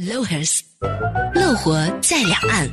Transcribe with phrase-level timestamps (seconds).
[0.00, 0.60] Lohers，
[1.34, 2.66] 乐活在两岸。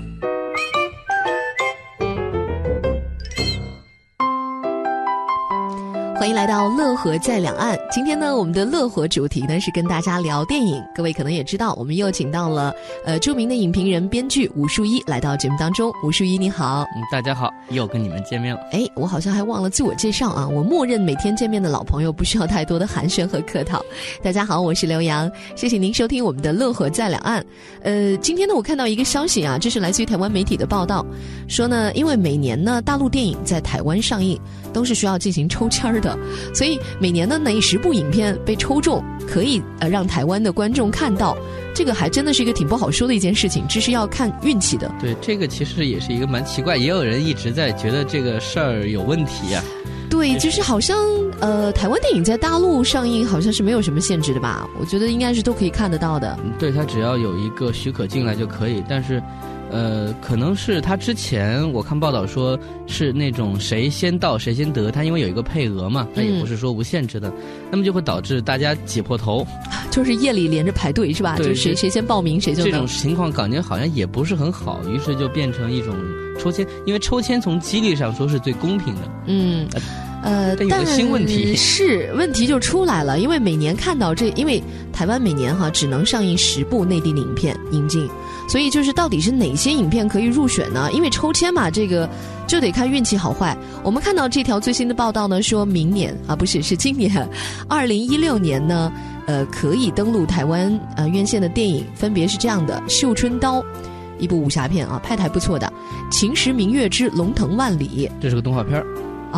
[6.27, 7.79] 欢迎来到乐活在两岸。
[7.89, 10.83] 今天呢，我们的乐活主题呢是跟大家聊电影。
[10.93, 15.89] 各位可能也知道，我们又请到了呃著名的影评人、编剧吴树一来到节目当中。
[16.03, 16.85] 吴树一，你好。
[16.97, 18.59] 嗯，大家好，又跟你们见面了。
[18.73, 20.45] 哎，我好像还忘了自我介绍啊！
[20.45, 23.81] 我默认每天见面的老朋友不需要太多的寒暄和客套。
[24.21, 27.41] 大家好，我是刘洋，谢谢您收听我们的乐活在两岸。
[27.83, 31.05] 呃，今天呢，我看到一个消息啊，这是来自于台湾媒体的报道，
[31.47, 34.37] 说呢，因为每年呢，大陆电影在台湾上映
[34.77, 36.15] 都是需要进行抽签儿的。
[36.53, 41.35] 所以每年的那十部影片被抽中，可以呃让台湾的观众看到，
[41.73, 44.93] 这个还真的是一个挺不好说的一件事情，这是要看运气的。
[45.01, 49.63] 对，这个其实也是一个蛮奇怪，也有人一直在觉得这个事儿有问题呀。
[50.09, 50.95] 对，就是好像
[51.39, 54.69] 呃，台湾电影在大陆上映好像是没有什么限制的吧？
[54.79, 56.37] 我觉得应该是都可以看得到的。
[56.59, 59.19] 对，它只要有一个许可进来就可以，但是。
[59.69, 67.31] 呃，可能是他之前我看报道说是那种谁先到谁先得，他因为有一个配额嘛，他也不是说无限制的，
[67.69, 69.45] 那么就会导致大家挤破头，
[69.91, 71.35] 就是夜里连着排队是吧？
[71.37, 75.95] 对，谁谁先报名谁就这种情况感觉好像也不是很好，于是就变成一种
[76.39, 79.01] 抽签，因为抽签从几率上说是最公平的。
[79.25, 79.81] 嗯，呃，
[80.57, 84.61] 但有个新问题 是问题就出来了，因为每年看到这，因为
[84.91, 88.09] 台湾每年哈只能上映十部内地的影片引进。
[88.49, 90.89] 所以就是到底是哪些影片可以入选呢？
[90.93, 92.09] 因为抽签嘛，这个
[92.47, 93.55] 就得看运气好坏。
[93.83, 97.27] 我们看到这条最新的报道呢，说明年啊，不是是今年，
[97.67, 98.89] 二零一六年呢，
[99.25, 103.61] 呃，可以登陆台湾呃院线的电影分别是这样的：《绣春刀》，
[104.17, 105.67] 一部武侠片啊，拍的还不错的；
[106.09, 108.87] 《秦时明月之龙腾万里》，这是个动画片儿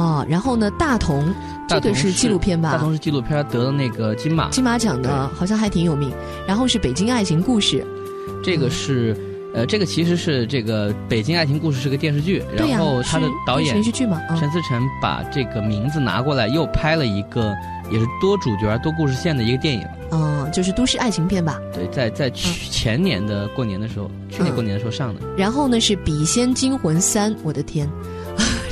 [0.02, 0.26] 啊。
[0.28, 1.26] 然后呢，《大同》，
[1.68, 2.74] 这个是纪录片吧？
[2.74, 6.12] 大同是纪录片，得了那个金马金马奖的，好像还挺有名。
[6.48, 7.78] 然后是《北京爱情故事》。
[8.44, 9.16] 这个是，
[9.54, 17.54] 呃，这个其实是这个《北京爱情故事》是个电视剧，然后他的导演连续剧嘛，陈思诚把这个名字拿过来，又拍了一个
[17.92, 21.60] 也是多主角多故事线的一个电影，嗯，就是都市爱情片吧？
[21.74, 25.20] 对，在在去前年的过年的时候，去年过年的时候上的。
[25.36, 27.90] 然后呢是《笔仙惊魂三》，我的天，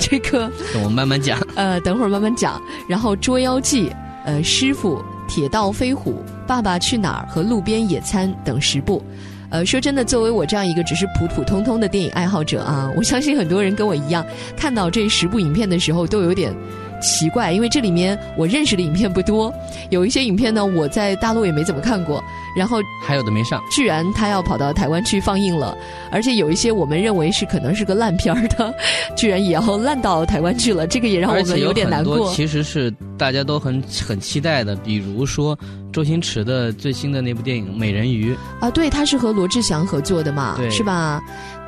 [0.09, 2.61] 这个 等我慢慢讲， 呃，等会儿慢慢讲。
[2.87, 3.89] 然后《捉妖记》、
[4.25, 4.97] 呃，《师傅》、
[5.27, 6.11] 《铁道飞虎》、
[6.47, 9.03] 《爸爸去哪儿》和《路边野餐》等十部。
[9.49, 14.25] 呃，说真的，作为我这样一个只是普普通通的电影爱好者啊，我相信很多人跟我一样，
[14.57, 16.53] 看到这十部影片的时候都有点
[17.01, 19.53] 奇怪，因为这里面我认识的影片不多，
[19.89, 22.23] 有一些影片呢我在大陆也没怎么看过，
[22.55, 25.77] 然后还有的没上，居然他要跑到台湾去放映了，
[26.11, 28.73] 而且有一些我们认为是可能是个烂片儿的，
[29.15, 32.31] 居然也要烂到台湾去了，这个也让我们有点难过。
[32.35, 35.57] 其实是大家都很很期待的，比如说。
[35.93, 41.19] 周星驰的最新的那部电影《美人鱼》啊，对，他是和罗志祥合作的嘛，是吧？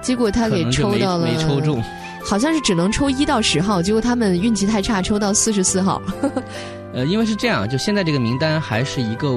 [0.02, 1.82] 结果他给抽到了，没抽中，
[2.30, 6.00] 好像是只能抽一到十号，结果他们运气太差，抽到四十四号。
[6.94, 9.36] 呃，因为是这样，就现在这个名单还是一个，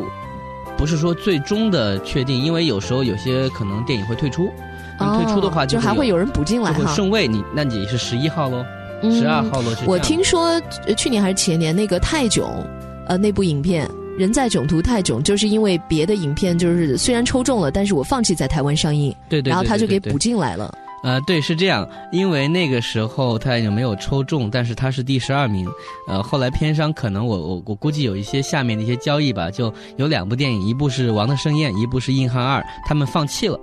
[0.76, 4.50] 不是说最终的确定，因为有时候有些可能电影会退出，
[4.98, 8.62] 退出的话就还会有人补进来哈，顺位你那你是十一号喽，
[9.10, 9.70] 十二号喽。
[9.86, 10.60] 我听说
[10.94, 12.62] 去年还是前年那个泰囧，
[13.06, 13.88] 呃，那部影片。
[14.19, 20.70] 人在囧途泰囧，就是因为别的影片就是虽然抽中了，但是我放弃在台湾上映，对对，然后他就给补进来了。
[21.02, 25.68] 呃，对，是这样，因为那个时候他也没有抽中，但是他是第十二名。
[26.06, 33.58] 呃，后来片商可能我我我估计有一些下面的一些交易吧，就有两部电影，一部是《王的盛宴》，一部是《硬汉二》，他们放弃了，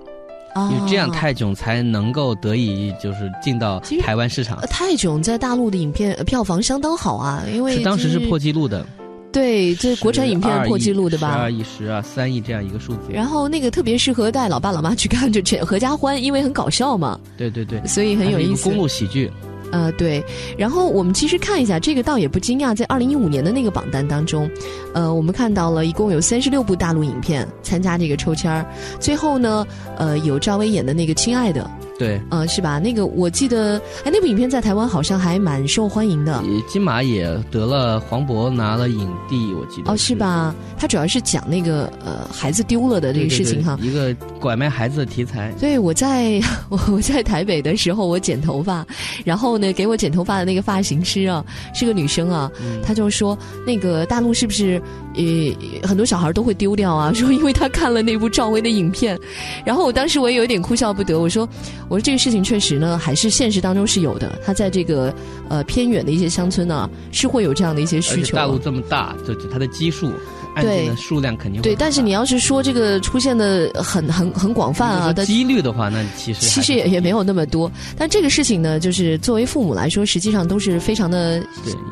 [0.70, 4.60] 因为这样泰囧才能够得以就是进到台湾市场。
[4.70, 8.86] 泰囧在大陆的影片票房相当好啊，因为是当时是破纪录的。
[9.32, 11.34] 对，这国产影片破纪录对吧？
[11.34, 13.02] 十二亿、十啊三亿这样一个数字。
[13.12, 17.20] 然后那个特别适合带老爸老妈去看，就全合家欢，因为很搞笑嘛。
[17.38, 18.64] 对对对，所以很有意思。
[18.70, 19.32] 公路喜剧。
[19.72, 20.24] 呃，对。
[20.58, 24.50] 然后我们其实看一下这个，倒也不惊讶，在二零一五年的那个榜单当中，
[24.96, 28.66] 呃，我们看到了一共有三十六部大陆影片参加这个抽签儿，
[29.00, 31.70] 最后呢，呃，有赵薇演的那个《亲爱的》。
[32.00, 32.80] 对，呃，是吧？
[32.80, 36.42] 那个我记得，哎，那部影片在台湾好像还蛮受欢迎的。
[36.66, 39.92] 金马也得了，黄渤拿了影帝，我记得。
[39.92, 40.56] 哦，是吧？
[40.78, 45.52] 他主要是讲那个呃孩子丢了的这个事情哈，一个拐卖孩子的题材。
[45.60, 48.88] 对，我在我 我在台北的时候，我剪头发，
[49.26, 51.44] 然后呢，给我剪头发的那个发型师啊，
[51.74, 52.50] 是个女生啊，
[52.82, 53.38] 她就说
[53.68, 54.82] 那个大陆是不是
[55.16, 57.12] 呃很多小孩都会丢掉啊？
[57.14, 59.20] 说因为她看了那部赵薇的影片，
[59.66, 61.46] 然后我当时我也有点哭笑不得，我说。
[61.90, 64.40] 我说这个事情确实呢，还是现实当中是有的。
[64.46, 65.14] 他在这个
[65.50, 68.38] 呃偏远的一些乡村呢，是会有这样的一些需求。
[68.38, 70.12] 大陆这么大，就它的基数。
[70.60, 71.76] 案件的数量肯定会对。
[71.76, 77.72] 但是你要是说这个出现的很很很广泛啊的几率的话，那其实其实也也没有那么多。
[77.98, 81.44] 但这个事情呢，就是作为父母来说，实际上都是非常的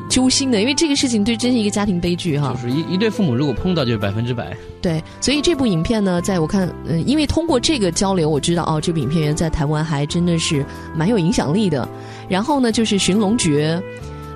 [0.08, 2.54] 揪心的，因为这个事情对真是一个家庭悲剧哈。
[2.54, 4.56] 就是一一对父母如果碰到就是百分之百。
[4.80, 10.64] 对，所以这部影片呢，在我看，嗯，因为通过这个交流，我知道哦，这部影片在台湾还真的是
[10.94, 11.88] 蛮有影响力的。
[12.28, 13.80] 然后呢，就是《寻龙诀》，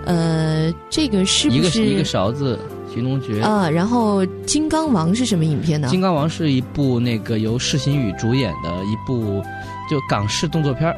[0.07, 2.59] 呃，这个是不是一个勺子？
[2.93, 5.89] 《寻龙诀》啊，然后《金刚王》是什么影片呢？
[5.91, 9.43] 《金刚王》是一部那个由释行宇主演的一部
[9.91, 10.97] 就港式动作片儿。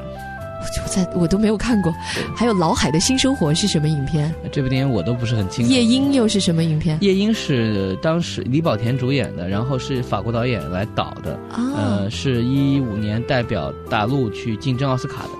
[0.82, 1.94] 我在我都没有看过。
[2.34, 4.34] 还有《老海的新生活》是什么影片？
[4.50, 5.70] 这部电影我都不是很清楚。
[5.70, 6.96] 夜莺又是什么影片？
[7.02, 11.38] 夜莺是当时李保田主演的，然后是法国导演来导的。
[11.52, 15.30] 呃，是一五年代表大陆去竞争奥斯卡的。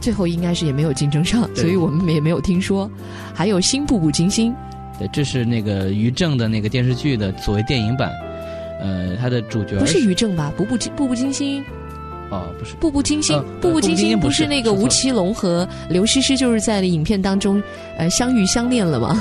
[0.00, 2.88] 最后应该是也没有竞争上，所以我们也没有听说。
[3.34, 4.52] 还有《新步步惊心》。
[4.98, 8.12] 对，这是那个于正的那个电视剧的所谓电影版。
[8.80, 10.52] 呃，他的主角不是于正吧？
[10.56, 11.64] 步步步步惊心。
[12.30, 17.62] 哦，不是，步步惊心，步步惊心不是那个吴奇隆和刘诗诗就是在影片当中，
[17.98, 19.20] 呃，相遇相恋了吗？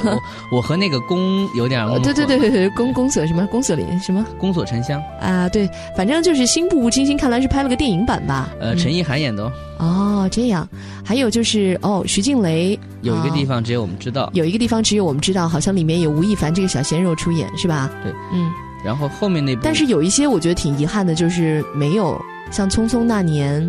[0.52, 3.46] 我和那个宫有点，对对对对对，宫宫锁什么？
[3.48, 4.26] 宫锁林什么？
[4.38, 8.50] 宫锁沉香啊，对，反正就是新步步惊心，看来是拍了个电影版吧？
[8.60, 9.52] 呃，陈意涵演的。
[9.80, 10.68] 哦，这样，
[11.04, 17.92] 还有就是哦，徐静蕾有一个地方只有我们知道，有一个地方只有我们知道，好像里面有吴亦凡这个小鲜肉出演，是吧？
[18.02, 18.50] 对，嗯，
[18.86, 22.20] 然后后面那部，但是有一些我觉得挺遗憾的，就是没有。
[22.54, 23.62] 像《匆匆那年》，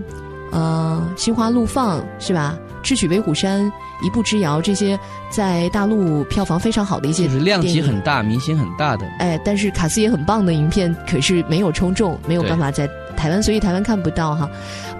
[0.52, 2.56] 呃，《心花怒放》是吧？
[2.86, 3.64] 《智取威虎山》、
[4.04, 4.98] 《一步之遥》这些
[5.30, 9.06] 在大陆票房非常好的一些，就是量级很大、明星很大的。
[9.18, 14.48] 哎，但是卡斯也很棒的影片，可是没有抽中，没有办法在台湾，所以台湾看不到哈。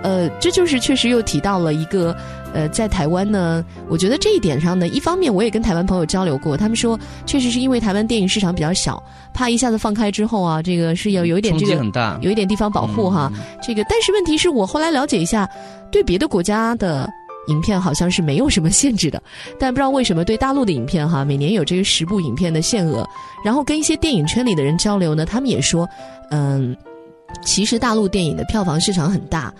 [0.02, 2.16] 呃，这就是确实又提到了一个。
[2.54, 6.96] 呃，在台湾呢，我觉得这一点上呢，一方面我也跟台湾朋友交流过，他们说
[7.26, 9.02] 确实是因为台湾电影市场比较小，
[9.32, 13.28] 怕一下子放开之后啊，这个是要有一点这个很大有一点地方保护哈。
[13.60, 15.50] 这个，但是问题是我后来了解一下，
[15.90, 17.10] 对别的国家的
[17.48, 19.20] 影片好像是没有什么限制的，
[19.58, 23.04] 但不知道为什么对大陆的影片哈，每年有这个十部影片的限额。
[23.44, 25.88] 然后跟一些电影圈里的人交流呢，他们也说，
[26.30, 26.76] 嗯，
[27.42, 29.52] 其实大陆电影的票房市场很大。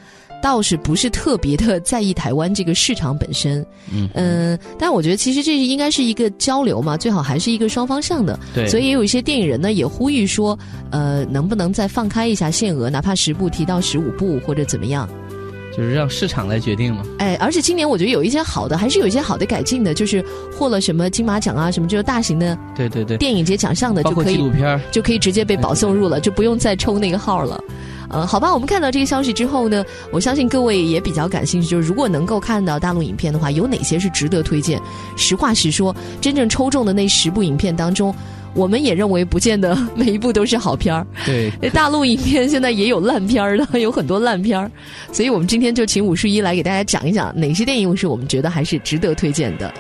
[0.43, 4.07] 倒是不是特别的在意台湾这个市场本身，嗯。
[4.13, 10.59] 嗯，但我觉得其实这是应该是一个交流嘛，最好还是一个双方向的，对，所以也有一些电影人呢也呼吁说，
[10.91, 15.09] 呃，能不能再放开一下限额，哪怕十部提到十五部或者怎么样，
[15.77, 17.03] 就是让市场来决定嘛。
[17.19, 20.25] 哎，而且今年我觉得有一些好的，还是有一些好的改进的，就是
[20.57, 27.61] 获了什么金马奖啊，什么就是大型的，对对对，电影节奖项的就可以，纪录片就可以直接被保送入了，就不用再抽那个号了。
[28.11, 34.81] 呃，好吧，我们看到这个消息之后呢，我相信各位也比较感兴趣，就是如果能够看到大陆影片的话，有哪些是值得推荐？
[35.17, 38.15] 实话实说，真正抽中的那十部影片当中，
[38.55, 41.07] 我们也认为不见得 每一部都是好片儿。
[41.27, 44.71] 对， 大陆影片现在也有烂片儿的，有很多烂片儿，
[45.13, 49.73] 所以我们今天就请武术一来给大家讲一讲哪些电影是我们觉得还是值得推荐的。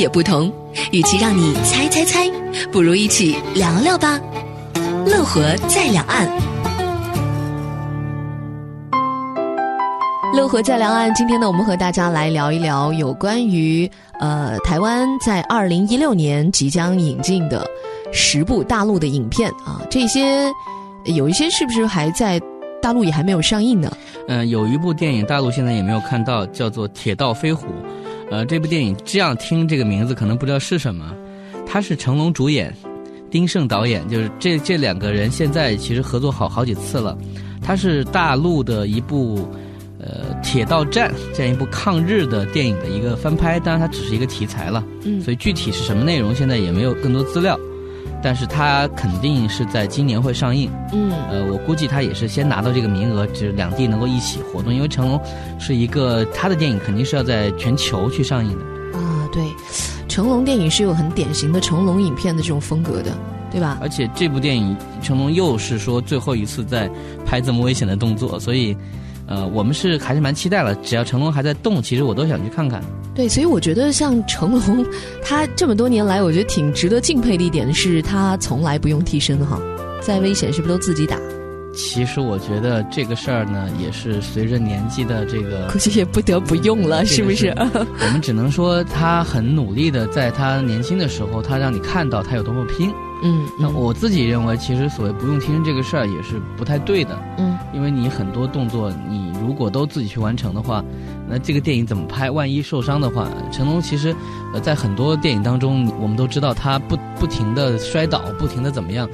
[0.00, 0.50] 也不同。
[0.92, 2.30] 与其让你猜猜猜，
[2.72, 4.18] 不如一起聊聊吧。
[5.06, 6.28] 乐活在两岸，
[10.32, 11.12] 乐活在两岸。
[11.14, 17.66] 今天呢，我们和大家来聊一聊有关于呃台湾在二零一六年即将引进的
[18.12, 20.50] 十部大陆的影片啊，这些
[21.04, 22.40] 有一些是不是还在
[22.80, 23.92] 大陆也还没有上映呢？
[24.28, 27.66] 嗯，有一部电影大陆现在也没有看到，叫做《铁道飞虎》。
[28.30, 31.14] 呃，这部电影这样听这个名字可能不知道是什么，
[31.66, 32.74] 它是成龙主演，
[33.30, 37.18] 丁晟导演，就是这这两个人现在其实合作好好几次了。
[37.60, 39.48] 它是大陆的一部
[39.98, 47.58] 呃铁道战这样一部抗日的电影的一个翻拍，当然它只是一个题材了，嗯，所以具体是什么内容现在也没有更多资料。
[48.22, 55.20] 但是它肯定是在今年会上映，嗯，呃，我估计他也是先拿到这个名额，就是两地能够一起活动，因为成龙
[55.58, 59.42] 是一个他的电影肯定是要在全球去上映的啊，对，
[60.08, 63.12] 成龙电影是有很典型的成龙影片的这种风格的，
[63.50, 63.78] 对吧？
[63.80, 66.90] 而且这部电影成龙又是说最后一次在
[67.24, 68.76] 拍这么危险的动作，所以。
[69.30, 70.74] 呃，我们是还是蛮期待了。
[70.82, 72.82] 只要成龙还在动，其实我都想去看看。
[73.14, 74.84] 对，所以我觉得像成龙，
[75.22, 79.60] 他这么多年来，我觉得挺值得敬佩的一点是他从来不用替身哈，
[80.02, 81.16] 再危险是不是都自己打？
[81.82, 87.48] 其实我觉得这个事儿呢，也是随着年纪的这个，估计也不得不用了，是不是？
[87.56, 92.92] 我们只能说他很努力的，在他年轻的时候，他让你看到他有多么拼。
[93.22, 97.18] 嗯，那我自己认为，其实所谓不用替身这个事儿也是不太对的。
[97.38, 100.82] 嗯，因为你很多动作，你如果都自己去完成的话，
[101.28, 102.30] 那这个电影怎么拍？
[102.30, 104.14] 万一受伤的话，成龙其实，
[104.54, 109.08] 呃，在很多电影当中，我们都知道他不不停的摔倒，不停的怎么样。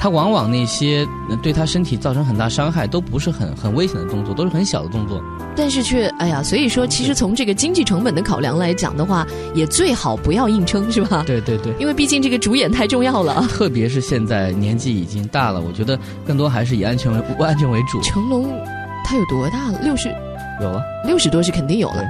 [0.00, 1.06] 他往往那些
[1.42, 5.22] 对他身体造成很大伤害，都不是很很危险的动作，都是很小的动作。
[5.54, 11.22] 但是却，哎呀，所以说，其实从这个经济成本的考量来讲的话，也最好不要硬撑，是吧？
[11.26, 11.74] 对对对。
[11.78, 13.46] 因为毕竟这个主演太重要了。
[13.50, 18.00] 特别是现在年纪已经大了，我觉得更多还是以安全为安全为主。
[18.00, 18.48] 成龙，
[19.04, 19.78] 他有多大了？
[19.82, 20.08] 六十？
[20.62, 22.02] 有了，六十多是肯定有了。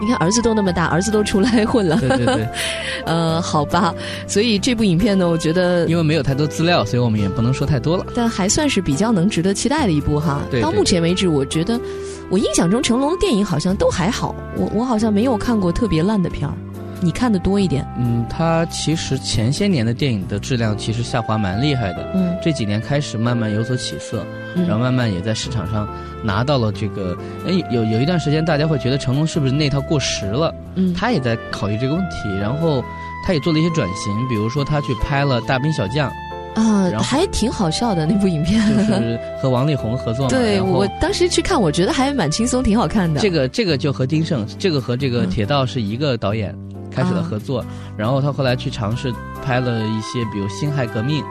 [0.00, 1.96] 你看儿子都那么大，儿子都出来混了。
[1.98, 2.48] 对对对，
[3.06, 3.94] 呃，好吧，
[4.26, 8.04] 所以这部影片呢，我觉得因为没有太多资料，所以我们也不能说太多了。
[8.14, 10.42] 但还算是比较能值得期待的一部哈。
[10.50, 10.60] 对。
[10.60, 11.80] 到目前为止，我觉得
[12.28, 16.54] 我印象中成龙的电影好像都还好，我我好像没有看过特别烂的片儿。
[17.00, 17.86] 你看的多一点？
[17.98, 22.10] 嗯，他其实前些年的电影的质量其实下滑蛮厉害的。
[22.14, 22.34] 嗯。
[22.42, 24.24] 这几年开始慢慢有所起色，
[24.66, 25.88] 然后慢慢也在市场上
[26.22, 27.16] 拿到了这个。
[27.46, 30.54] 哎，有有一段时间大家会觉得成龙是不是那套过时了？
[30.74, 30.94] 嗯。
[30.94, 32.82] 他也在考虑这个问题，然后
[33.26, 36.10] 他也做了一些转型，比如说他去拍了《大兵小将》。
[36.54, 40.30] 啊，还挺好笑的那部影片，就是和王力宏合作嘛。
[40.32, 43.20] 对我当时去看，我觉得还蛮轻松，挺好看的。
[43.20, 46.56] 这个这个就和丁晟，这个和这个铁道是一个导演。
[46.96, 47.62] 开始了合作，
[47.96, 49.12] 然后他后来去尝试
[49.44, 51.22] 拍了一些，比如《辛亥革命》，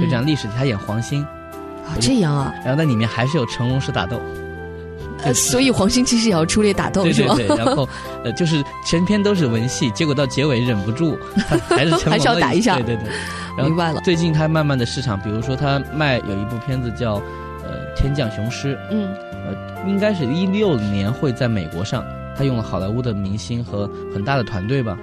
[0.08, 1.22] 这样历史，他演黄兴。
[1.22, 2.52] 啊，这样啊。
[2.64, 4.20] 然后那里面还是有成龙式打斗。
[5.24, 7.36] 呃，所以黄兴其实也要出列打斗，是吗？
[7.36, 7.64] 对对对。
[7.64, 7.88] 然后，
[8.24, 11.16] 呃，就是全篇都是文戏，结果到结尾忍不住，
[11.70, 12.74] 还是还是要打一下。
[12.76, 13.12] 对对对。
[13.56, 14.00] 明白了。
[14.00, 17.18] 最近他慢慢的市场，比如说他卖有一部片子叫
[17.62, 19.14] 《呃天降雄狮》，嗯，
[19.46, 19.54] 呃，
[19.86, 22.04] 应该是一六年会在美国上，
[22.36, 24.96] 他用了好莱坞的明星和很大的团队吧。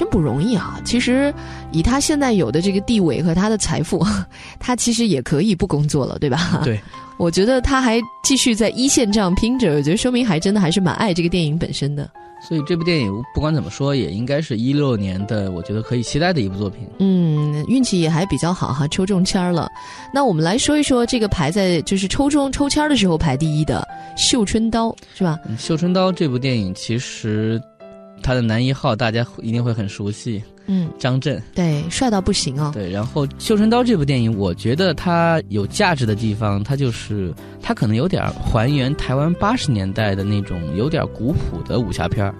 [0.00, 0.80] 真不容易啊！
[0.82, 1.30] 其实，
[1.72, 4.02] 以他现在有的这个地位和他的财富，
[4.58, 6.62] 他其实也可以不工作了，对吧？
[6.64, 6.80] 对，
[7.20, 12.10] 我觉得他还继续在一线这样拼着，我觉得说明还真的还是蛮爱这个电影本身的。
[12.48, 16.88] 所以这部电影不管怎么说，也应该是一六年的，我觉得可以期待的一部作品。
[16.98, 19.68] 嗯，运气也还比较好哈，抽中签儿了。
[20.14, 23.86] 那我们来说一说这个排在就是抽中抽签儿的时候排第一的
[24.18, 25.38] 《绣春刀》，是吧？
[25.60, 27.60] 《绣春刀》这部电影其实。
[28.22, 32.70] 他的男一号大家一定会很熟悉，嗯，张震，对，帅到不行哦。
[32.74, 42.34] 对，然后《绣春刀》这部电影，我觉得它有价值的地方，它就是它可能有点还原台湾八十年代的那种有点古朴的武侠片儿。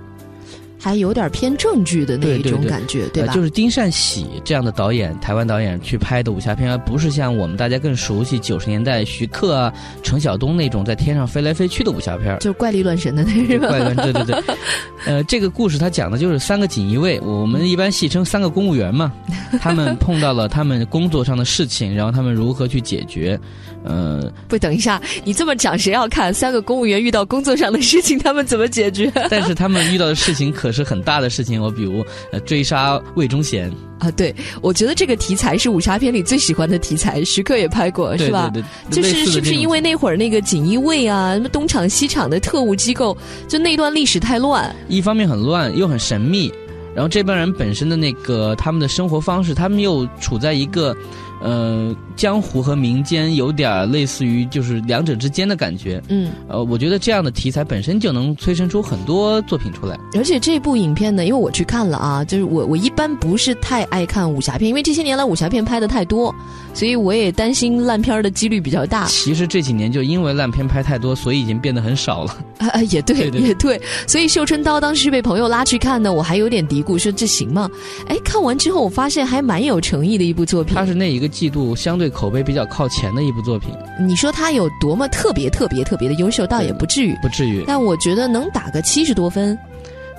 [0.81, 3.35] 还有点偏正剧的那一种感觉，对吧？
[3.35, 13.69] 就是丁善喜这样的导演，台湾导演去拍的武侠片，而不是像我们大家更熟悉九十年代徐克啊、程晓东那种在天上飞来飞去的武侠片，就是怪力乱神的那种。
[13.69, 14.43] 怪乱，对对对。
[15.05, 19.13] 呃，这个故事他讲的就是三个锦衣卫，我们一般戏称三个公务员嘛。
[19.61, 23.39] 他们碰到了他们工作上的事情，然后他们如何去解决？
[23.83, 26.33] 呃，不，等一下，你这么讲谁要看？
[26.33, 29.11] 三个公务员遇到工作上的事情，他们怎么解决？
[29.31, 34.11] 但是他们遇到的事情可是很大的事情，我比如呃追杀魏忠贤啊。
[34.13, 38.51] 对，我觉得这个题材是武侠片里最喜欢的题材，徐克也拍过，是吧？
[38.53, 43.17] 对对就是是不是因为那会儿那个锦衣卫啊，什么东厂西厂的特务机构，
[43.49, 44.75] 就那段历史太乱。
[44.89, 46.53] 一方面很乱，又很神秘。
[46.95, 50.97] 然后这帮人本身的那个他们的生活方式，他们又处在一个。
[51.43, 56.03] 呃，江湖和民间有点类似于，就是两者之间的感觉。
[56.09, 59.99] 嗯，呃，我觉得这样的题材本身就能催生出很多作品出来。
[60.15, 66.35] 而且这部影片呢，因为我去看了啊，就是我我一般不是太爱看武侠片，因为这些年来武侠片拍的太多，
[66.75, 69.07] 所以我也担心烂片的几率比较大。
[69.07, 72.37] 其实这几年就因为烂片拍太多，所以已经变得很少了。
[72.59, 73.81] 啊，也对，也对。
[74.07, 77.71] 所以《绣春刀》当时被朋友拉去看呢，我还有点嘀咕，说这行吗？
[78.09, 80.75] 哎，看完之后我发现还蛮有诚意的一部作品。
[80.75, 81.30] 它是那一个。
[81.31, 87.65] 季度相对口碑比较靠前的一部作品，你说它有多么特别特别特别的优秀，倒也不至于，不至于。
[87.67, 89.57] 但我觉得能打个七十多分，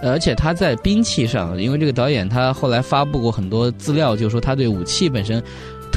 [0.02, 5.43] 而且他在兵器上，因为这个导演他后来发布过很多资料，就是说他对武器本身。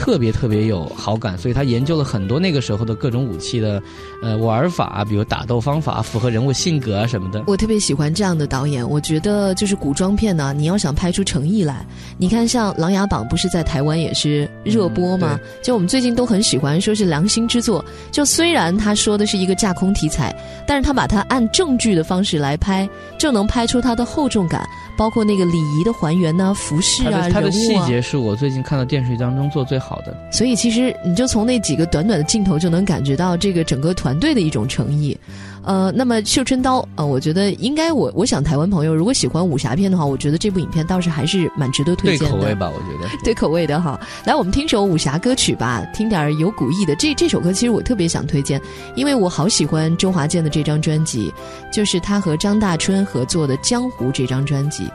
[0.05, 3.83] 特别特别有好感，所以他研究了很多那个时候的各种武器的，
[4.23, 7.43] 呃，玩法，比如打斗方法，符合人物性格啊什么的。
[7.47, 11.87] 我特别喜欢这样的导演，我觉得就是古装片呢，你要想拍出诚意来，
[12.19, 15.40] 你看像《琅琊榜》不是在台湾也是热播吗？
[15.62, 17.83] 就我们最近都很喜欢说是良心之作。
[18.11, 20.37] 就虽然他说的是一个架空题材，
[20.67, 22.87] 但是他把它按正剧的方式来拍，
[23.19, 27.51] 就能拍出它的厚重感，包括那个礼仪的还原呐，服饰啊，人物啊。
[27.51, 29.81] 细节是我最近看到电视剧当中做最。
[29.85, 35.16] 好好的，所以其实你就从那几个短短的镜头就能感觉到这个整个团队的一种诚意。
[35.64, 42.35] 呃，那么《绣春刀》呃，我觉得应该我我想台湾朋友如果喜欢武侠片的话，我觉得这部影片倒是还是蛮值得推荐的。
[42.35, 43.98] 对口味吧，我觉得对口味的哈。
[44.24, 46.94] 来，我们听首武侠歌曲吧，听点有古意的。
[46.96, 48.61] 这这首歌其实我特别想推荐，
[48.94, 51.33] 因为我好喜欢周华健的这张专辑，
[51.72, 54.88] 就是他和张大春合作的《江湖》这张专辑。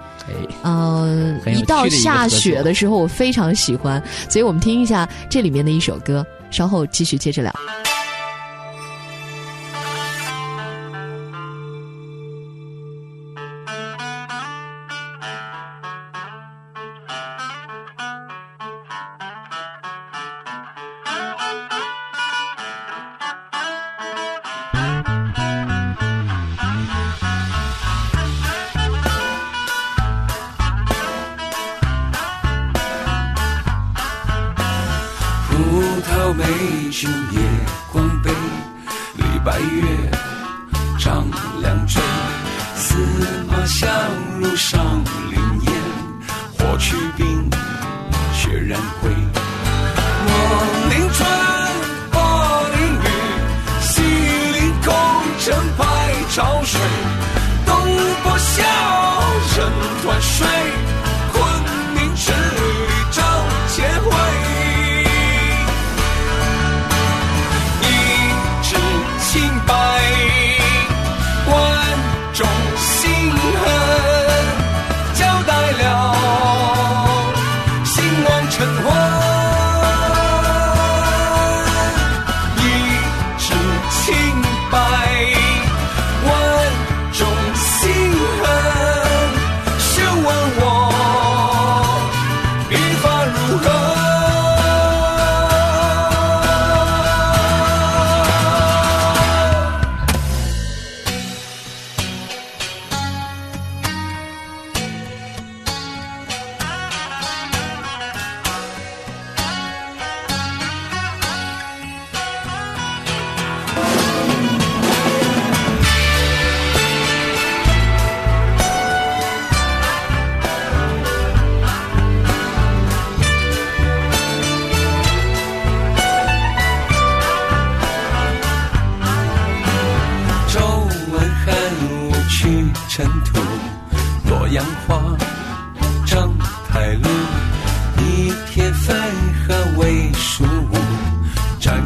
[0.64, 7.52] 嗯，一到下雪的时候，我非常喜欢，所以我们听一下这里面的一首歌，稍后继续接着聊。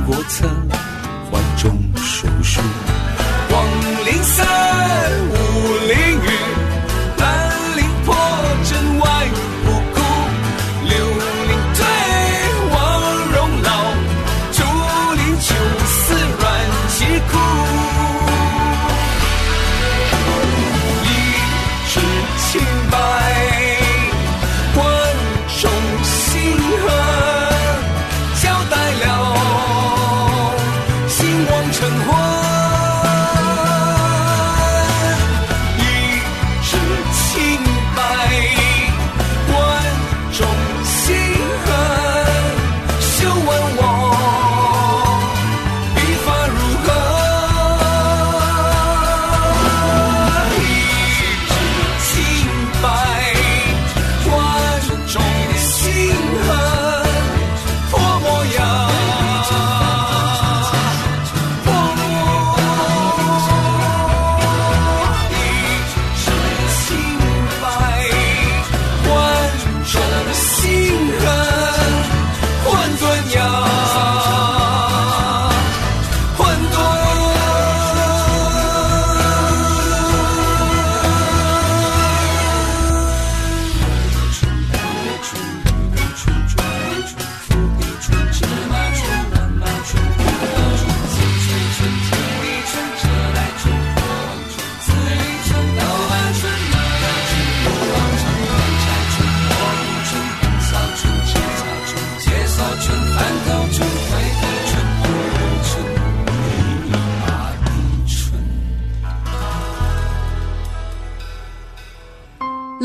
[0.05, 0.82] 不曾。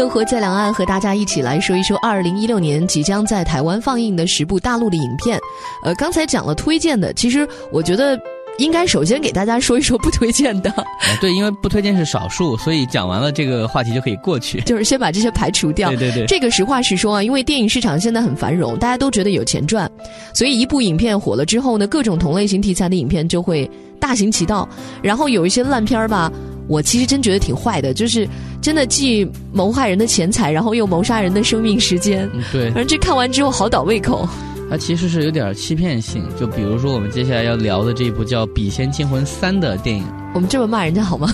[0.09, 5.39] 乐活在两岸和大家一起来说一说二零一六年即将在台湾放映的十部大陆的影片。
[5.85, 8.19] 呃，刚才讲了推荐的，其实我觉得
[8.57, 10.73] 应该首先给大家说一说不推荐的。
[11.21, 14.63] 对，因为不推荐是少数，所以讲完了这个话题就可以过去。
[14.63, 15.91] 就是先把这些排除掉。
[15.91, 19.91] 对对对，这个实话实说啊，因为电影市场现在很繁荣，大家都觉得有钱赚，
[20.33, 24.69] 所以一部影片火了之后呢，各种同类型题材的影片就会大行其道。
[25.03, 26.33] 然后有一些烂片儿吧。
[26.67, 28.29] 我其实真觉得挺坏的，就是
[28.61, 32.29] 真的既谋害人的钱财，然后又谋杀人的生命时间。
[32.53, 34.29] 对，反正这看完之后好倒胃口。
[34.71, 40.05] 它其实是有点欺骗性，就比如说我们接下来要聊的这一部叫《笔仙惊魂三》的电影。
[40.35, 41.33] 我们这么骂人家好吗？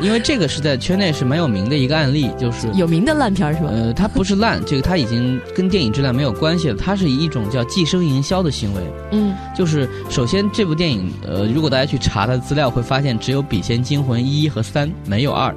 [0.00, 3.68] 因为这个是在圈内是蛮有名的一个案例，就是有名的烂片是吧？
[3.70, 8.80] 呃，它不是烂，这个它已经跟电影质量没有关系了，它是一种叫寄生营销的行为。
[9.12, 15.54] 嗯，就是首先这部电影，呃，如果大家去查它的资料，会发现只有《笔仙惊魂一》和三，没有二。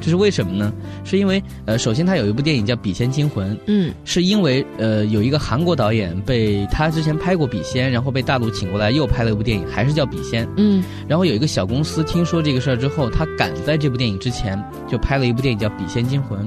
[0.00, 0.72] 这是为什么呢？
[1.04, 16.40] 是因为呃，首先他有一部电影叫《笔仙惊魂》，嗯，是因为呃，有一个韩国导演被他之前拍过《笔仙》，然后被大陆请过来又拍了一部电影，还是叫《笔仙》，嗯，然后有一个小公司听说这个事儿之后，他赶在这部电影之前就拍了一部电影叫《笔仙惊魂》。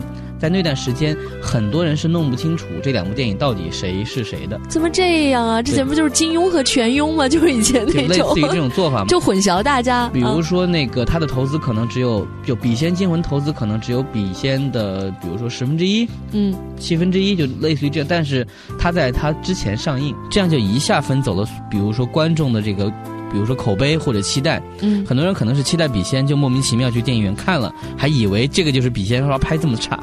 [0.44, 4.60] 在那段时间，很多人是弄不清楚这两部电影到底谁是谁的。
[4.68, 5.62] 怎么这样啊？
[5.62, 7.30] 之前不就是金庸和全庸吗？
[7.30, 9.06] 就是以前那种类似于这种做法吗？
[9.08, 10.10] 就混淆大家。
[10.10, 18.08] 比如说，那个他的投资可能只有就《笔仙惊魂》投资可能只有《笔仙》的，比如说十分之一，嗯，七分之一，就类似于这样。
[18.10, 18.46] 但是
[18.78, 21.48] 他在他之前上映，这样就一下分走了。
[21.72, 22.92] 比如说观众的这个，
[23.34, 30.00] 比如说口碑或者期待，嗯，很多人可能是期待《笔仙》，就莫名其妙去电影院看了，还以为这个就是《笔仙》，说拍这么差。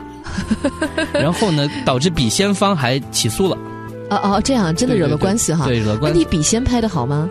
[1.15, 3.57] 然后呢，导致笔仙方还起诉了。
[4.11, 5.65] 哦哦，这样真的惹了官司哈？
[5.67, 6.19] 对，惹官司。
[6.19, 7.29] 你笔仙拍的好吗？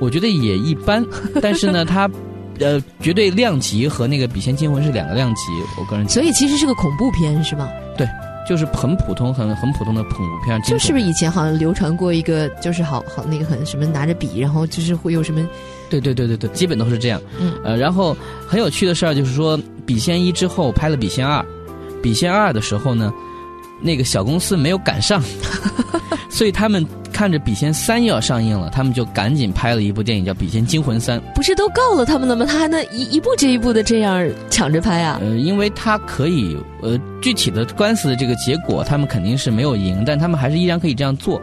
[0.00, 1.04] 我觉得也一般，
[1.40, 2.10] 但是呢，它
[2.58, 5.42] 呃，绝对量级和那个《笔仙惊魂》是两个量级。
[5.78, 7.68] 我个人所以其实是个恐怖片是吗？
[7.96, 8.06] 对，
[8.48, 10.60] 就是很普通、很很普通的恐怖片。
[10.62, 15.46] 就是不是以前好像流传过一个，就是好好那个很什么拿着笔，然后就是会有什么？
[15.88, 17.20] 对对对对对，基本都是这样。
[17.40, 17.52] 嗯。
[17.64, 21.42] 呃，然后很有趣的事儿就是说，《笔仙一》之后拍了《笔仙二》。
[22.02, 23.12] 笔仙二的时候呢，
[23.80, 25.22] 那个小公司没有赶上，
[26.30, 31.18] 所以他们看着笔仙三又要上映了，他们就赶紧拍了一部电影叫《笔仙惊魂三》。
[31.34, 32.44] 不是都告了他们了吗？
[32.46, 35.18] 他还能一一部接一部的这样抢着拍啊？
[35.22, 41.40] 呃，因为他可以，呃，具体的官司的这个结果，他们肯定是没有赢，但他们还是依然可以这样做。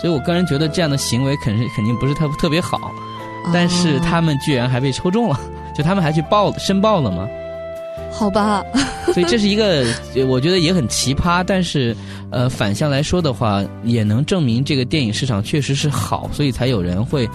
[0.00, 2.78] 所以我个人觉得这样的行为肯是肯定不是特特别好，
[3.52, 5.38] 但是他们居然还被抽中了，
[5.76, 7.28] 就他们还去报申报了吗？
[8.10, 8.62] 好吧，
[9.14, 9.84] 所以这是一个，
[10.28, 11.42] 我觉得也很奇葩。
[11.46, 11.96] 但是，
[12.30, 17.28] 呃，反向来说的话，也能证明这个电影市场确实是好，所以才有人会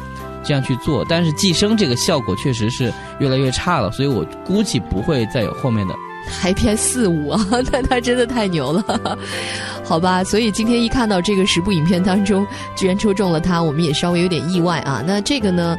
[0.43, 1.03] 这样去做。
[1.09, 5.95] 但是，寄生这个效果确实是越来越差了，所以我估计不会再有后面的。
[6.27, 7.39] 还偏四五啊，
[7.71, 9.17] 那他真的太牛了，
[9.83, 10.23] 好吧？
[10.23, 15.03] 所以今天一看到这个十部影片当中居然抽中了他，我们也稍微有点意外啊。
[15.05, 15.77] 那这个呢？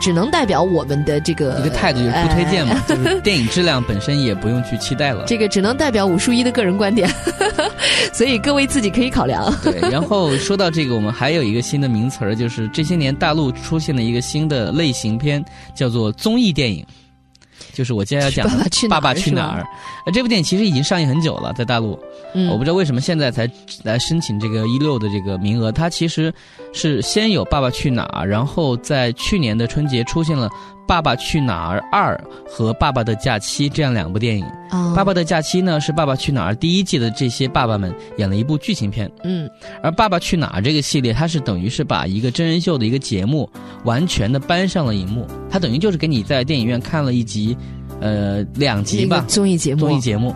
[0.00, 5.24] 只能代表我们的这个一个态度，就是不推荐嘛，就是 电影质量本身也不用去期待了。
[5.26, 7.08] 这个只能代表武术一的个人观点，
[8.12, 9.52] 所以各位自己可以考量。
[9.62, 16.84] 对，然后说到这个，我们还有一个新的名词儿，就是这些年大陆出现了一个新的类型片，叫做综艺电影。
[17.78, 18.44] 就是我接下来讲
[18.88, 19.62] 《爸爸去哪儿》。
[20.04, 21.96] 呃，这部电影其实已经上映很久了，在大陆。
[22.34, 23.48] 嗯，我不知道为什么现在才
[23.84, 25.70] 来申请这个一六的这个名额。
[25.70, 26.34] 它其实
[26.74, 30.48] 是先有《爸爸去哪儿》，然后在去年的春节出现了
[30.88, 32.16] 《爸爸去哪儿二》
[32.50, 34.44] 和《爸爸的假期》这样两部电影。
[34.70, 39.10] 啊，《爸爸的假期》呢是《爸爸去哪儿》第一季的这些爸爸们演了一部剧情片。
[39.22, 39.48] 嗯，
[39.82, 43.48] 而《爸爸去哪儿》这个系列，它是等于是把一个真人秀的一个节目
[43.84, 45.26] 完全的搬上了荧幕。
[45.50, 47.56] 它等于就是给你在电影院看了一集。
[48.00, 50.30] 呃，两集吧，综艺节目，综艺节目，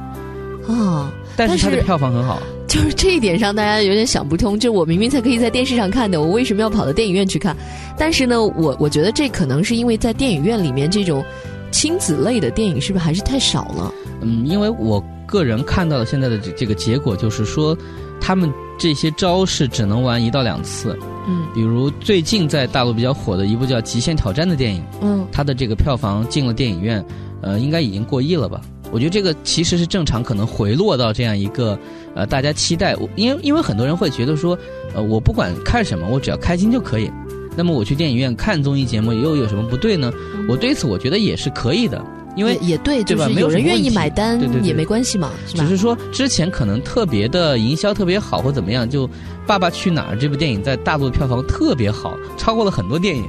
[0.66, 2.40] 啊，但是它的票房很好，
[2.72, 7.54] 就是这一点上大家有点想不通，就我明明才可以在电视上看的，我为什么要跑到电影院去看？
[7.98, 11.22] 但是呢，我我觉得这可能是因为在电影院里面这种
[11.70, 13.92] 亲子类的电影是不是还是太少了？
[14.22, 17.76] 嗯，因为我个人看到的现在的这这个结果就是说，
[18.18, 20.98] 他们这些招式只能玩一到两次。
[21.28, 27.04] 嗯，比如最近在大陆比较火的一部叫《极限挑战》的电影，嗯，它的这个票房进了电影院。
[27.42, 28.60] 呃，应该已经过亿了吧？
[28.92, 31.78] 我觉得这个其实是正常，可能回落到这样一个
[32.14, 34.56] 呃，大家期待，因为因为很多人会觉得说，
[34.94, 37.10] 呃，我不管看什么，我只要开心就可以。
[37.56, 40.12] 那么我去电影院看综艺节目又有什么不对呢？
[40.48, 42.04] 我对此我觉得也是可以的。
[42.34, 45.70] 因为也也对，对吧就是没有人愿意买单对对对也没关系嘛，是吧只？
[45.70, 49.06] 是说之前可能特别的营销特别好或怎么样，就
[49.46, 53.28] 《爸爸去哪儿》这部电影在大陆的票房特别好，超过了很多电影，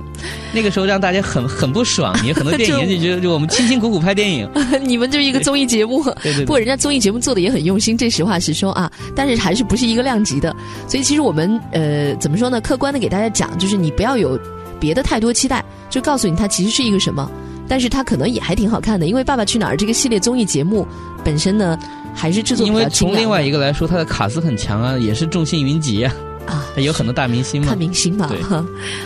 [0.53, 4.49] 那个时候让大家很很不爽，也很多电影 就就觉得就我们辛辛苦苦拍电影，
[4.83, 6.03] 你们就是一个综艺节目。
[6.21, 10.55] 对对不过人家综艺节目做的也很用心，这实话实说啊，但是还是不是一个量级的。
[10.87, 12.61] 所以其实我们呃怎么说呢？
[12.61, 14.39] 客观的给大家讲，就是你不要有
[14.79, 17.29] 别的太多期待，就告诉你它其实是一个什么，
[17.67, 20.85] 但是它可能也还挺好看的，因为《爸爸去哪儿》这个系列综艺节目
[21.23, 21.77] 本身呢
[22.13, 26.13] 还是制作比因为从另外一个来说，它的卡斯很强啊，也是众星云集啊，
[26.45, 26.65] 啊。
[26.75, 27.77] 它有很多大明星嘛看。
[27.77, 28.39] 明星嘛对，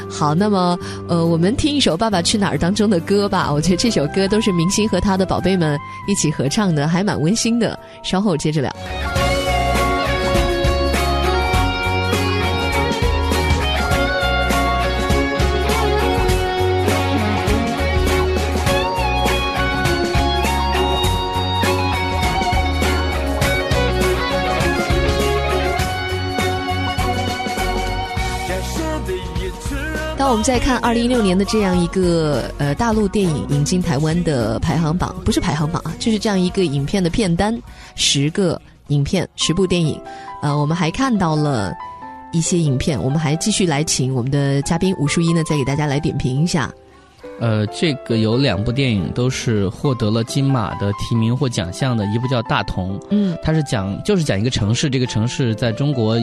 [0.09, 3.51] 好，那么呃，我们听一首《爸爸去哪儿》当中的歌吧。
[3.51, 7.77] 我觉得这首歌都是明星和他的宝贝们一起合唱的，还蛮温馨的。
[8.03, 8.73] 稍后接着聊。
[30.29, 37.57] 我们再看二零一六年的这样一个呃大陆电影引进台湾的排行榜，不是排行榜啊，就是这样一个影片的片单，
[37.95, 39.99] 十个影片，十部电影，
[40.41, 41.71] 呃，我们还看到了
[42.33, 46.69] 一些影片，我们还继续来请我们的嘉宾吴淑一呢，再给大家来点评一下。
[47.39, 56.17] 呃，这个有两部电影都是获得了金马的提名或奖项的，一部叫《大同》，嗯它是讲就是讲一个城市，这个城市在中国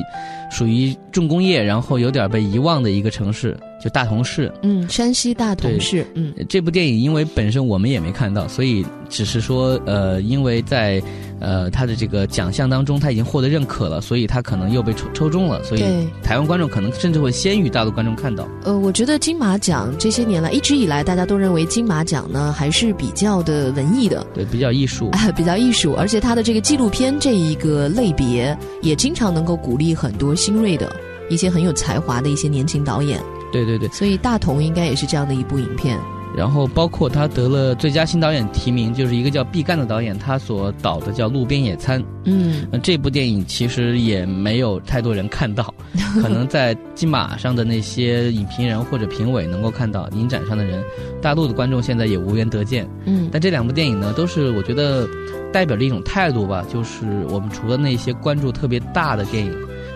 [0.50, 4.52] 属于重工业，然后有点被遗忘的一个城市，就大同市。
[4.62, 11.02] 嗯，山西大同市，嗯这部电影因为本身我们也没看到，所以只是说呃，因为在
[11.44, 15.82] 呃他的这个奖项当中，他已经获得认可了，所以他可能又被抽抽中了，所以
[16.22, 18.48] 台湾观众可能甚至会先于大陆观众看到。
[18.64, 25.10] 呃，我觉得金马奖这些年来一直以来，大家都认为金马奖呢还是比较的文艺的，对，比较艺术。
[25.10, 30.90] 啊， 比较艺术，而且它的这个纪录片这一个类别，也经常能够鼓励很多新锐的
[31.28, 33.20] 一些很有才华的一些年轻导演。
[33.52, 35.98] 对对对，所以大同应该也是这样的一部影片。
[36.36, 42.00] 然后包括他得了最佳新导演提名，就是一个叫毕赣的导演，他所导的叫《路边野餐》。
[42.24, 45.72] 嗯那，这部电影其实也没有太多人看到，
[46.20, 50.82] 可能在金马上的那些影评人或者评委能够看到，影展上的人，
[51.22, 52.88] 大陆的观众现在也无缘得见。
[53.04, 55.06] 嗯但这两部电影呢，都是我觉得
[55.52, 59.54] 代表着一种态度吧，就是我们除了那些关注特别大的电影，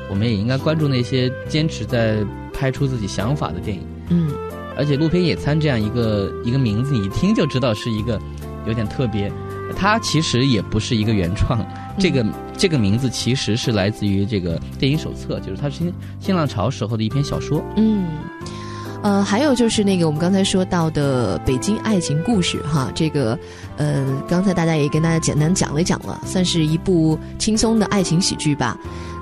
[0.09, 2.18] 我们也应该关注那些坚持在
[2.53, 3.83] 拍出自己想法的电影。
[4.11, 4.31] 嗯
[4.79, 8.19] 而且“路边野餐”这样一个一个名字，你一听就知道是一个
[8.67, 9.31] 有点特别。
[9.77, 11.62] 它其实也不是一个原创，
[11.99, 12.25] 这个
[12.57, 17.62] 这个名字其实是来自于这个电影手册，就是它是新新浪潮时候的一篇小说。
[17.77, 18.07] 嗯。
[19.01, 23.38] 呃，还有就是那个我们刚才说到的《北京爱情故事》哈，这个
[23.77, 28.77] 呃，刚才大家也跟大家简单讲了讲了，算是一部轻松的爱情喜剧吧。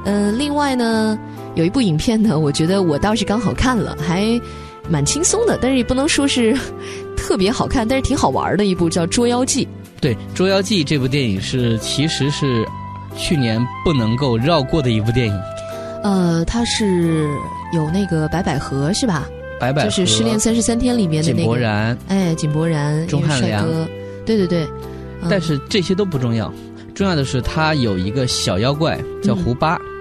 [0.07, 1.19] 呃，另外呢，
[1.57, 4.41] 有一部影片呢，我觉得我倒是刚好看了，还
[4.89, 6.57] 蛮轻松的，但是也不能说是
[7.17, 9.65] 特别好看，但是挺好玩的一部叫《捉妖记》。
[10.01, 12.67] 对，《捉妖记》这部电影是其实是
[13.17, 15.41] 去年不能够绕过的一部电影，
[16.03, 17.27] 呃，它是
[17.73, 19.27] 有那个白百合是吧？
[19.59, 23.67] 白百合就是《失恋三十三天》里面的井那个，井柏然，哎，井柏然，钟汉良，
[24.27, 24.65] 对对对。
[24.65, 26.53] 嗯但是这些都不重要，
[26.95, 29.77] 重要的是他有一个小妖怪叫胡巴。
[29.77, 29.96] 嗯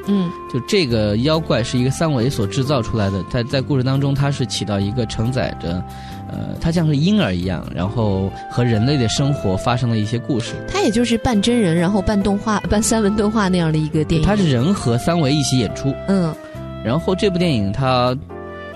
[0.51, 5.83] 就这个妖怪是一个三维所制造出来的，在在故事当中，它是起到一个承载着，
[6.29, 10.53] 呃，它像是婴儿一样，然后和人类的生活发生了一些故事。
[10.67, 14.27] 它也就是半真人，然后半动画、半三文动画那样的一个电影。
[14.27, 16.33] 它是人和三维一起演出，嗯
[16.83, 18.15] 然后这部电影它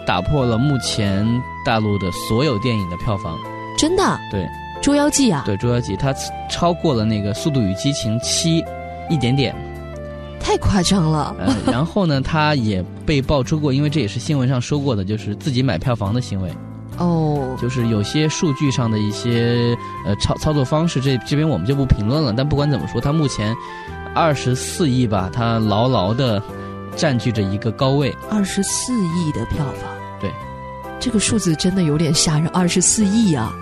[0.06, 1.24] 打破了目前
[1.63, 3.38] 大陆的所有电影的票房。
[3.78, 4.42] 真的对
[4.82, 6.12] 《捉妖记》啊，对，《捉妖记》它
[6.50, 8.62] 超过了那个《速度与激情七》
[9.10, 9.56] 一点点。
[10.39, 11.36] 太夸张了。
[11.39, 16.52] 呃，然后呢，他也被爆出过，因为这也是新闻上说过的，就是自己买票房的行为。
[16.97, 22.34] 哦，就是有些数据上的一些呃操操作方式，这这边我们就不评论了。
[22.36, 23.56] 但不管怎么说，他目前
[24.13, 26.41] 二十四亿吧，他牢牢的
[26.95, 28.13] 占据着一个高位。
[28.30, 30.30] 二十四亿的票房，对，
[30.99, 33.54] 这个数字真的有点吓人，二十四亿啊，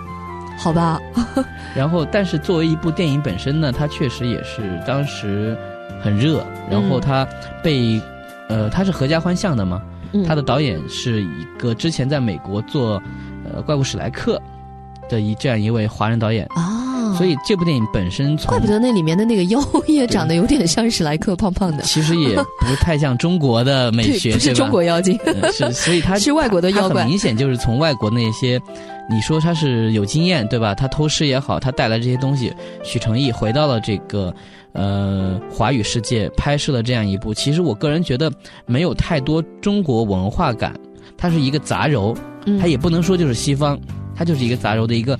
[0.58, 0.98] 好吧，
[1.76, 5.56] 然后，但是作为一部电影本身呢，它确实也是当时
[6.02, 6.44] 很热。
[6.70, 7.26] 然后他
[7.62, 8.00] 被、
[8.48, 9.80] 呃，他是合家欢向的嘛，
[10.12, 13.02] 嗯它的导演是一个之前在美国做
[13.44, 14.40] 呃《怪物史莱克》
[15.10, 16.46] 的一这样一位华人导演。
[16.50, 21.82] 啊，啊，所以这部电影本身从怪不得那里面的那个妖也长得有点像史莱克，胖胖的。
[21.84, 25.18] 其实也不太像中国的美学，不是中国妖精，
[25.52, 27.02] 是所以他 是外国的妖怪。
[27.02, 28.60] 很明显就是从外国那些，
[29.10, 30.74] 你说他是有经验对吧？
[30.74, 34.34] 他偷师也好，他带来这些东西，许成义回到了这个
[34.72, 37.32] 呃华语世界，拍摄了这样一部。
[37.32, 38.30] 其实我个人觉得
[38.66, 40.74] 没有太多中国文化感，
[41.16, 42.16] 它是一个杂糅，
[42.60, 43.78] 它也不能说就是西方，
[44.14, 45.18] 它就是一个杂糅的一个。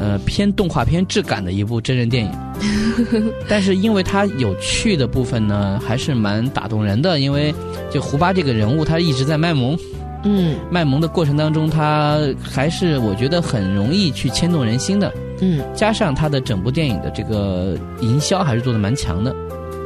[0.00, 2.30] 呃，偏动画片质感的一部真人电影，
[3.48, 7.18] 但是因为它有趣的部分呢，还是蛮打动人的。
[7.18, 7.52] 因为
[7.90, 9.76] 就胡巴这个人物，他一直在卖萌，
[10.30, 15.10] 嗯，卖萌的过程当中，他还是我觉得很容易去牵动人心的，
[15.40, 19.34] 嗯，加上他的整部电影的这个营销还是做的蛮强的。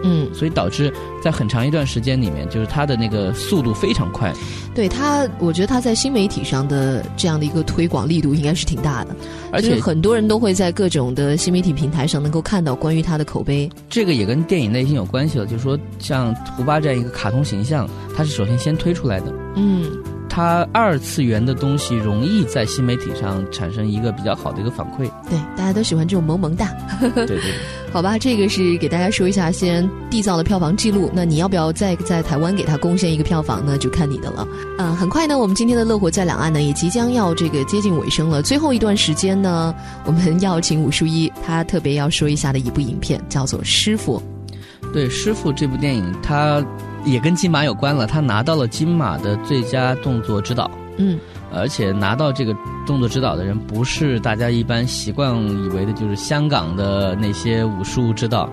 [0.04, 4.32] 嗯，所以导致在很长一段时间里面，就是它的那个速度非常快。
[4.74, 9.14] 对它，我觉得它在新媒体上的这样的一个推广力度应该是挺大的，
[9.52, 13.70] 而且很多人都会在各种的新媒体平台上能够看到关于它的口碑。
[13.88, 19.32] 这个也跟电影类型有关系了，就是说像胡巴这样一个卡通形象，它是首先先推出来的。
[19.54, 19.88] 嗯。
[20.34, 25.00] 它二次元的东西容易在新媒体上产生一个比较好的一个反馈。
[25.28, 26.70] 对，大家都喜欢这种萌萌哒。
[27.14, 27.38] 对对。
[27.92, 31.10] 好吧，这个是给大家说一下，先缔造了票房记录。
[31.12, 33.76] 那你要不要再在台湾给他贡献一个票房呢？
[33.76, 34.48] 就看你的了。
[34.78, 38.40] 嗯，很快呢，我们今天的乐活在两岸呢，也即将要这个接近尾声了。
[38.40, 39.74] 最后一段时间呢，
[40.06, 44.18] 我们要请武淑一，他特别要说一下的一部影片叫做《师傅》。
[44.94, 46.64] 对，《师傅》这部电影，它。
[47.04, 50.70] 也跟金马有关了，他拿到了金马的最佳动作指导。
[50.98, 51.18] 嗯，
[51.52, 52.54] 而且拿到这个
[52.86, 55.34] 动作指导的人，不是大家一般习惯
[55.64, 58.48] 以为的，就是香港的那些武术指导，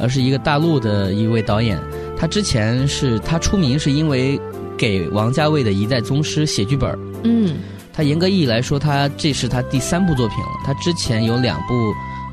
[0.00, 1.78] 而是一个大陆的一位导演。
[2.16, 4.40] 他之前是他出名是因为
[4.76, 6.98] 给王家卫的一代宗师写剧本。
[7.24, 7.56] 嗯，
[7.92, 10.52] 他严格意义来说，他这是他第三部作品了。
[10.64, 11.74] 他之前有两部。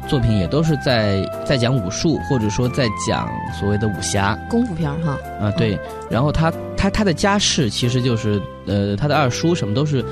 [0.10, 3.30] 作品也都是在在讲武术，或者说在讲
[3.60, 5.18] 所谓的武侠功夫片儿哈。
[5.39, 5.80] 啊，对。
[6.10, 10.03] 然后他他他的家世其实就是呃，他的二叔什么都是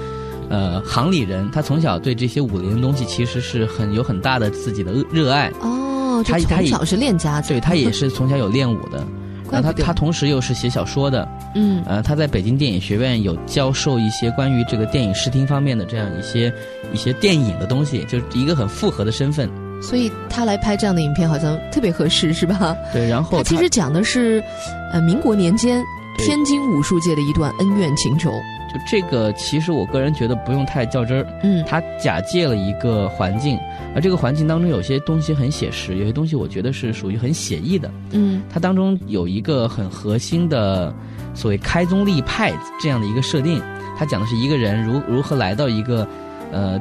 [0.50, 1.50] 呃行里人。
[1.52, 5.52] 他从小对这些武林的东西其实是很有很大的自己的热爱。
[5.62, 9.04] 哦，他从小是练家子，对他也是从小有练武的。
[9.50, 11.28] 然后他他同时又是写小说的。
[11.56, 11.82] 嗯。
[11.88, 16.54] 呃，他在北京电影学院有教授一些关于这个电影视听方面的这样一些
[16.94, 19.50] 一些电影的东西，就是一个很复合的身份。
[19.82, 22.76] 所以他来拍这样的影片好像特别合适，是吧？
[22.92, 24.44] 对，然后他其实讲的是，
[24.92, 25.84] 呃，民国年间
[26.18, 28.32] 天津武术界的一段恩怨情仇。
[28.70, 31.26] 就这个，其实我个人觉得不用太较真儿。
[31.42, 33.58] 嗯，他假借了一个环境，
[33.96, 37.90] 而这个环境当中有些东西很写实，有些东西我觉得是属于很写意的。
[38.12, 40.94] 嗯，它当中有一个很核心的
[41.34, 42.52] 所谓开宗立派
[42.82, 43.62] 这样的一个设定，
[43.98, 46.06] 他讲的是一个人如如何来到一个，
[46.52, 46.78] 呃。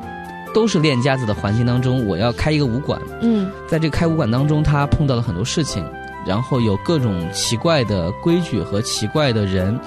[0.56, 2.98] 都是练家子的环境当中，我要开一个武馆。
[3.20, 5.84] 嗯，在这个开武馆当中，他碰到了很多事情，
[6.26, 9.78] 然后有各种奇怪的规矩和奇怪的人。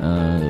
[0.00, 0.40] 呃，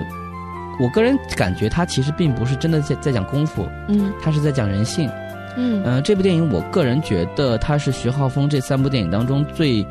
[0.81, 5.11] 我个人感觉他其实并不是真的在在讲功夫，嗯，他是在讲人性。
[5.59, 9.87] 嗯，呃，这部电影我个人觉得它是徐浩峰这三部电影当中最，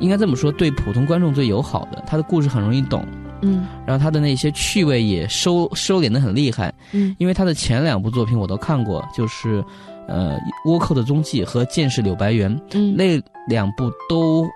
[0.00, 2.04] 应该这么说，对普通观众最友好的。
[2.06, 3.02] 他的故事很容易懂。
[3.42, 6.72] 嗯，然后他的那些趣味也收收敛的很厉害。
[6.92, 9.64] 嗯，因为他的前两部作品我都看过，就是
[10.06, 10.36] 呃
[10.70, 12.54] 《倭寇的踪迹》和《剑士柳白猿》。
[12.72, 14.46] 嗯，那两部都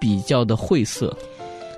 [0.00, 1.16] 比较的晦涩。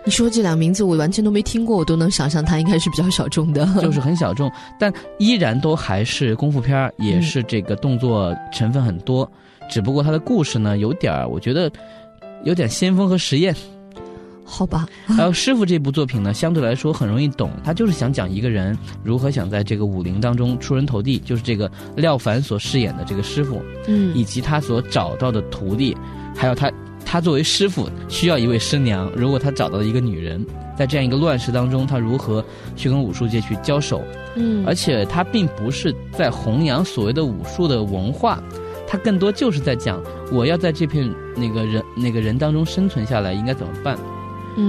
[0.04, 3.66] 你说这两名字我完全都没听过，我都能想象他应该是比较小众的。
[3.82, 9.28] 就是很小众，但依然都还是功夫片儿，也是这个动作成分很多。
[9.68, 11.68] 只不过他的故事呢，有点儿我觉得
[12.44, 13.52] 有点先锋和实验。
[14.48, 17.50] 好吧，还 有师傅这部作品呢，相对来说很容易懂。
[17.64, 25.96] 他就是想讲一个人如何想在这个武林当中出人头地，就是这个廖凡所饰演的这个师傅，嗯，以及他所找到的徒弟，
[26.34, 26.72] 还有他
[27.04, 29.10] 他作为师傅需要一位师娘。
[29.16, 32.44] 如果他找到了一个女人，在这样一个乱世当中，他如何
[32.76, 34.02] 去跟武术界去交手？
[34.36, 38.40] 嗯，而且他并不是在弘扬所谓的武术的文化，
[38.86, 43.98] 他更多就是在讲我要在这片那个人那个人当中生存下来应该怎么办。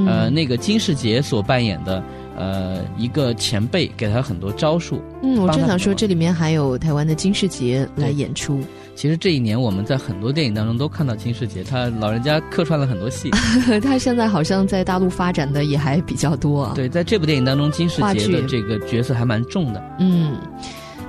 [0.06, 2.04] 呃，那个金世杰所扮演的
[2.36, 5.02] 呃一个前辈，给他很多招数。
[5.24, 8.60] 嗯，我正想说，这里面还有台湾的金世杰来演出。
[8.96, 13.30] 其实这一年我们在很多电影当中都看到金世杰，他老人家客串了很多戏。
[13.82, 16.72] 他现在好像在大陆发展的也还比较多。
[16.74, 19.84] 对，在这部电影当中，金世杰的这个角色还蛮重的。
[20.00, 20.36] 嗯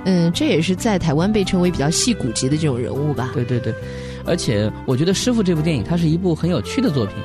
[0.05, 3.31] 嗯，这也是在台湾被称为比较戏骨级的这种人物吧？
[3.33, 3.73] 对对对，
[4.23, 7.15] 而且我觉得《师傅》这部电影，它是一部很有趣的作品。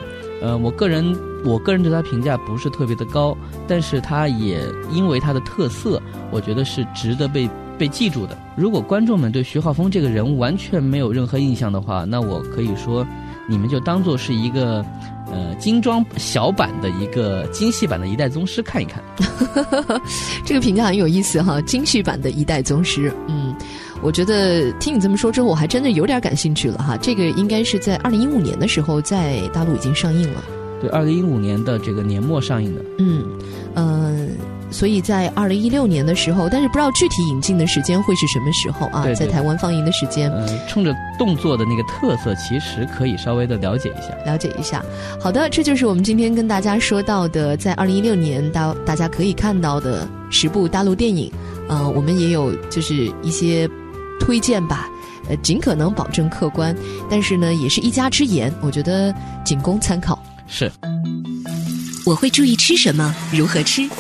[0.41, 1.15] 呃，我个人。
[1.45, 3.37] 我个人对他评价不是特别的高，
[3.69, 8.37] 但是他也因为他的特色，我觉得是值得被被记住的。
[8.57, 13.07] 如果观众们对徐浩峰这个人物完全没有任何印象的话，那我可以说，
[13.49, 14.85] 你们就当做是一个。
[15.33, 19.03] 呃，精装小版的一个精细版的一代宗师看一看，
[20.45, 21.61] 这个评价很有意思哈。
[21.63, 23.53] 精细版的一代宗师，嗯，
[24.01, 26.97] 我觉得听你这么说之后，我还真的有点感兴趣了哈。
[26.99, 30.45] 这个应该是在二零一五年的时候在大陆已经上映了，
[30.85, 33.25] 对，二零一五年的这个年末上映的，嗯，
[33.75, 34.29] 呃。
[34.71, 39.07] 所以在二零一六年的时候，但是不知道具体引进的时间会是什么时候啊？
[39.15, 44.85] 在台湾放映的时间，呃，冲着动作的那个特色，其实可以稍微的了解一下，了解一下。
[45.21, 51.31] 好的，这就是我们今天跟大家说到的，在二零一六年大大家可以看到的十部大陆电影。
[51.69, 53.71] 呃，我们也有就是一些
[54.19, 54.89] 推荐吧，
[55.29, 56.75] 呃，尽可能保证客观，
[57.09, 59.15] 但是呢，也是一家之言，我觉得
[59.45, 60.21] 仅供参考。
[60.57, 60.71] 是，
[62.07, 63.91] 我会注意吃什么，如何吃。